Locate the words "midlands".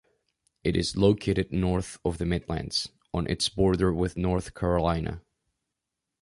2.25-2.89